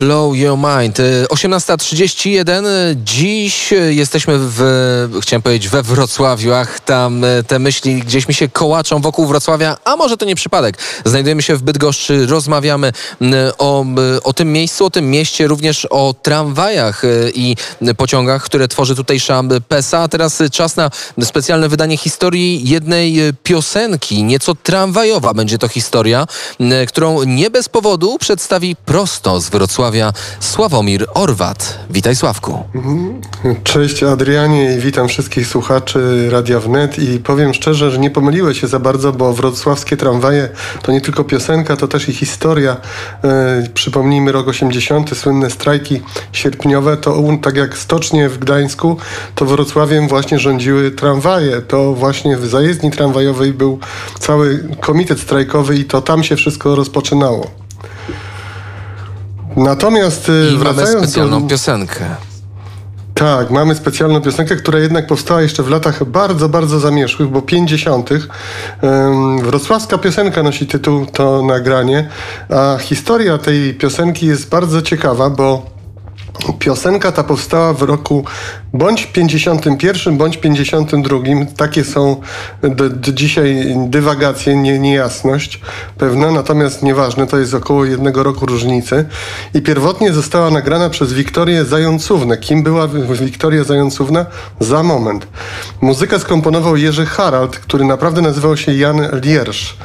[0.00, 0.98] Blow Your Mind.
[1.28, 2.64] 18.31.
[3.04, 6.54] Dziś jesteśmy w, chciałem powiedzieć, we Wrocławiu.
[6.54, 10.78] Ach, tam te myśli gdzieś mi się kołaczą wokół Wrocławia, a może to nie przypadek.
[11.04, 12.92] Znajdujemy się w Bydgoszczy, rozmawiamy
[13.58, 13.84] o,
[14.24, 17.02] o tym miejscu, o tym mieście, również o tramwajach
[17.34, 17.56] i
[17.96, 19.98] pociągach, które tworzy tutejsza PESA.
[19.98, 20.90] A teraz czas na
[21.22, 26.26] specjalne wydanie historii jednej piosenki, nieco tramwajowa będzie to historia,
[26.88, 29.89] którą nie bez powodu przedstawi prosto z Wrocławia
[30.40, 31.78] Sławomir Orwat.
[31.90, 32.58] Witaj Sławku.
[33.64, 38.66] Cześć Adrianie i witam wszystkich słuchaczy Radia Wnet i powiem szczerze, że nie pomyliłeś się
[38.66, 40.48] za bardzo, bo wrocławskie tramwaje
[40.82, 42.76] to nie tylko piosenka, to też i historia.
[43.24, 46.00] E, przypomnijmy rok 80, słynne strajki
[46.32, 48.96] sierpniowe, to tak jak stocznie w Gdańsku,
[49.34, 51.62] to Wrocławiem właśnie rządziły tramwaje.
[51.62, 53.78] To właśnie w zajezdni tramwajowej był
[54.18, 57.50] cały komitet strajkowy i to tam się wszystko rozpoczynało.
[59.56, 61.48] Natomiast y, I wracając mamy specjalną do...
[61.48, 62.04] piosenkę.
[63.14, 68.10] Tak, mamy specjalną piosenkę, która jednak powstała jeszcze w latach bardzo, bardzo zamieszłych, bo 50.
[69.42, 72.08] Wrocławska piosenka nosi tytuł to nagranie,
[72.50, 75.70] a historia tej piosenki jest bardzo ciekawa, bo
[76.58, 78.24] Piosenka ta powstała w roku
[78.72, 81.18] bądź 51, bądź 52.
[81.56, 82.20] Takie są
[82.62, 85.60] do, do dzisiaj dywagacje, nie, niejasność
[85.98, 89.04] pewna, natomiast nieważne, to jest około jednego roku różnicy.
[89.54, 92.38] I pierwotnie została nagrana przez Wiktorię Zającównę.
[92.38, 92.88] Kim była
[93.20, 94.26] Wiktoria Zającówna?
[94.60, 95.26] Za moment.
[95.80, 99.76] Muzykę skomponował Jerzy Harald, który naprawdę nazywał się Jan Liersz,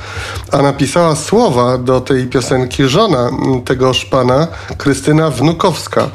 [0.52, 3.30] a napisała słowa do tej piosenki żona
[3.66, 4.47] tegoż pana,
[4.78, 6.09] Krystyna Wnukowska.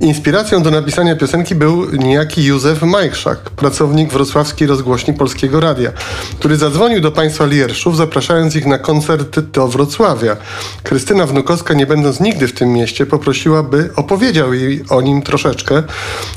[0.00, 5.92] Inspiracją do napisania piosenki był niejaki Józef Majchrzak, pracownik wrocławskiej rozgłośni Polskiego Radia,
[6.38, 10.36] który zadzwonił do państwa Lierszów, zapraszając ich na koncerty do Wrocławia.
[10.82, 15.82] Krystyna Wnukowska, nie będąc nigdy w tym mieście, poprosiła, by opowiedział jej o nim troszeczkę.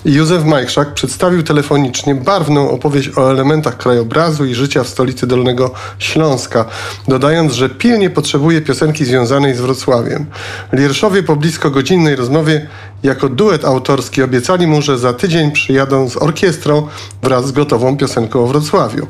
[0.06, 6.66] Józef Majchrzak przedstawił telefonicznie barwną opowieść o elementach krajobrazu i życia w stolicy Dolnego Śląska,
[7.08, 10.26] dodając, że pilnie potrzebuje piosenki związanej z Wrocławiem.
[10.74, 12.68] Lierszowie po blisko godzinnej rozmowie
[13.04, 16.88] jako duet autorski obiecali mu, że za tydzień przyjadą z orkiestrą
[17.24, 19.08] wraz z gotową piosenką o Wrocławiu.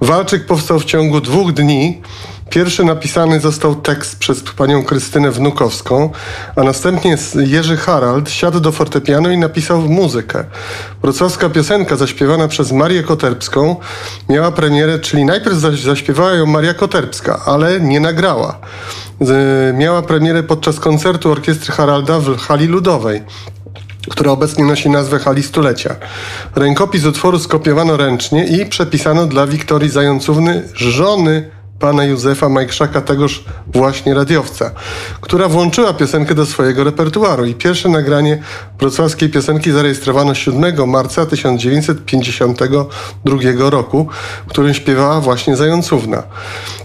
[0.00, 2.02] Walczyk powstał w ciągu dwóch dni.
[2.50, 6.10] Pierwszy napisany został tekst przez panią Krystynę Wnukowską,
[6.56, 10.44] a następnie Jerzy Harald siadł do fortepianu i napisał muzykę.
[11.02, 13.76] Wrocławska piosenka zaśpiewana przez Marię Koterbską
[14.28, 18.58] miała premierę, czyli najpierw zaśpiewała ją Maria Koterbska, ale nie nagrała.
[19.74, 23.22] Miała premierę podczas koncertu orkiestry Haralda w hali ludowej
[24.10, 25.96] która obecnie nosi nazwę Hali Stulecia.
[26.54, 31.50] Rękopis utworu skopiowano ręcznie i przepisano dla Wiktorii Zającówny, żony
[31.84, 34.70] pana Józefa Majkrzaka, tegoż właśnie radiowca,
[35.20, 38.42] która włączyła piosenkę do swojego repertuaru i pierwsze nagranie
[38.78, 44.08] wrocławskiej piosenki zarejestrowano 7 marca 1952 roku,
[44.46, 46.22] w którym śpiewała właśnie Zającówna.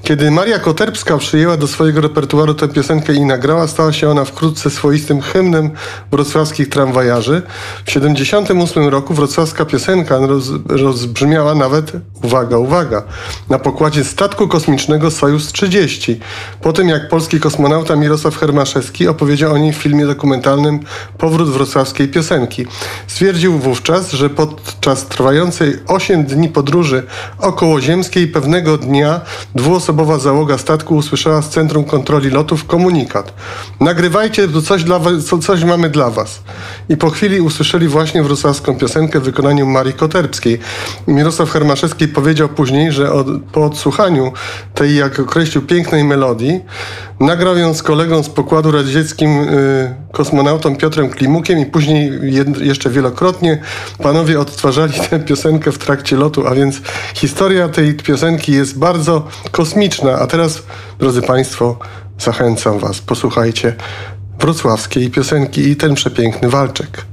[0.03, 4.69] Kiedy Maria Koterbska przyjęła do swojego repertuaru tę piosenkę i nagrała, stała się ona wkrótce
[4.69, 5.69] swoistym hymnem
[6.11, 7.41] wrocławskich tramwajarzy.
[7.81, 11.91] W 1978 roku wrocławska piosenka roz, rozbrzmiała nawet,
[12.24, 13.03] uwaga, uwaga,
[13.50, 16.19] na pokładzie statku kosmicznego Sojus 30.
[16.62, 20.79] Po tym jak polski kosmonauta Mirosław Hermaszewski opowiedział o niej w filmie dokumentalnym
[21.18, 22.66] Powrót wrocławskiej piosenki.
[23.08, 27.03] Stwierdził wówczas, że podczas trwającej 8 dni podróży
[27.40, 29.22] okołoziemskiej pewnego dnia
[29.56, 33.34] dwuosobowa osobowa załoga statku usłyszała z Centrum Kontroli Lotów komunikat.
[33.79, 36.41] Nagrywajcie, coś, dla was, coś mamy dla was.
[36.90, 40.59] I po chwili usłyszeli właśnie wrocławską piosenkę w wykonaniu Marii Koterbskiej.
[41.08, 44.31] Mirosław Hermaszewski powiedział później, że od, po odsłuchaniu
[44.74, 46.59] tej, jak określił, pięknej melodii,
[47.20, 52.90] nagrał ją z kolegą z pokładu radzieckim y, kosmonautą Piotrem Klimukiem i później jed, jeszcze
[52.90, 53.62] wielokrotnie
[54.03, 56.81] panowie odtwarzali tę piosenkę w trakcie lotu, a więc
[57.14, 60.64] historia tej piosenki jest bardzo kosmiczna a teraz,
[61.00, 61.80] drodzy Państwo,
[62.20, 63.76] zachęcam Was, posłuchajcie
[64.40, 67.05] wrocławskiej piosenki i ten przepiękny walczek.